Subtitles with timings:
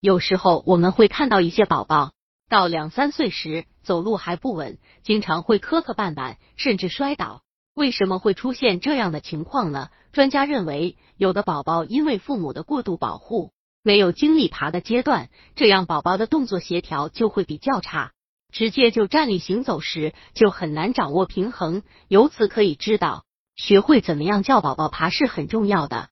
[0.00, 2.12] 有时候我们会看到一些宝宝
[2.48, 7.42] 到两三岁时走路还不稳，经常会磕磕绊绊，甚至摔倒。
[7.74, 9.90] 为什么会出现这样的情况呢？
[10.12, 18.12] 专家认为，有的宝宝因为父母的过度保护，没有经历爬的阶段，这样宝宝的动作协调就会比较差，
[18.50, 21.82] 直接就站立行走时就很难掌握平衡。
[22.08, 23.24] 由此可以知道，
[23.56, 26.08] 学会怎么样教宝宝爬是很重要的。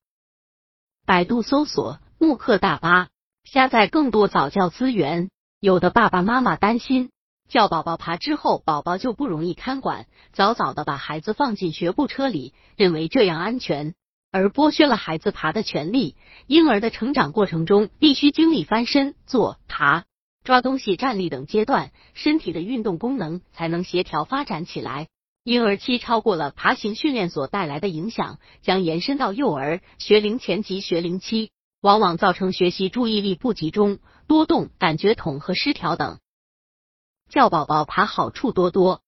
[1.07, 3.09] 百度搜索慕课大巴，
[3.45, 5.31] 下载更多早教资源。
[5.61, 7.11] 有的爸爸妈妈担心。
[7.49, 13.95] 教宝宝爬之后，宝宝就不容易看管，早早的把孩子放进学步车里，认为这样安全，
[14.32, 16.17] 而剥削了孩子爬的权利。
[16.46, 20.04] 婴儿的成长过程中，必须经历翻身、坐、爬、
[20.43, 25.09] 抓东西、站立等阶段，身体的运动功能才能协调发展起来。
[25.45, 31.51] 婴儿期超过了爬行训练所带来的影响，将延伸到幼儿、学龄前及学龄期，
[31.85, 36.19] 往往造成学习注意力不集中、多动、感觉统合失调等。
[37.29, 39.03] 教宝宝爬好处多多，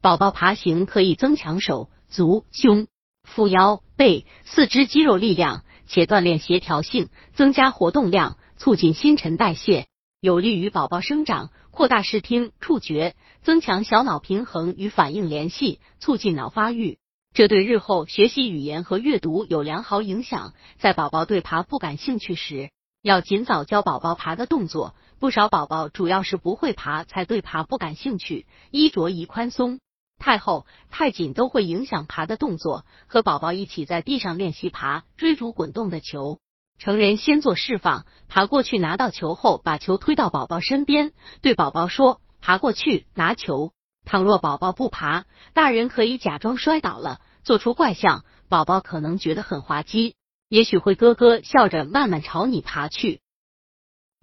[0.00, 2.86] 宝宝爬行可以增强手足胸
[3.22, 9.86] 腹腰背四肢肌肉力量，且锻炼协调性，增加活动量，促进新陈代谢，
[10.20, 16.98] 有利于宝宝生长，扩大视听触觉，增强小脑平衡与反应联系，促进脑发育。
[17.34, 20.54] 这对日后学习语言和阅读有良好影响。
[20.78, 22.70] 在宝宝对爬不感兴趣时，
[23.02, 24.94] 要尽早教宝宝爬的动作。
[25.18, 28.46] 不少宝宝主要是不会爬，才对爬不感兴趣。
[28.70, 29.80] 衣着宜宽松，
[30.16, 32.84] 太厚太紧都会影响爬的动作。
[33.08, 36.38] 和宝宝一起在地上练习爬，追逐滚动的球。
[36.78, 41.10] 成人先做示范，爬过去拿到球后，把球推到宝宝身边，
[41.42, 43.72] 对宝宝说：“爬过去拿球。”
[44.04, 50.14] 倘若宝宝不爬，大人可以假装摔倒了，做出怪相，宝宝可能觉得很滑稽，
[50.48, 53.20] 也许会咯咯笑着慢慢朝你爬去。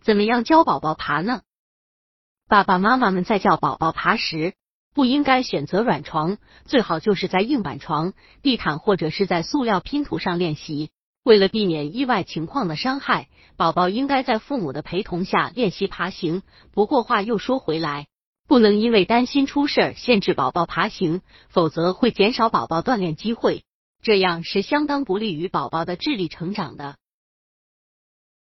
[0.04, 1.42] 怎么样教宝宝爬呢？
[2.48, 4.54] 爸爸妈妈们在教宝宝爬时，
[4.94, 10.92] 不应该选择软床，最好就是在硬板床、地毯或者是在塑料拼图上练习。
[11.24, 16.42] 为了避免意外情况的伤害，宝宝应该在父母的陪同下练习爬行。
[16.72, 18.08] 不过话又说回来，
[18.52, 23.64] 不能因为担心出事限制宝宝爬行，否则会减少宝宝锻炼机会，
[24.02, 26.98] 这样是相当不利于宝宝的智力成长的。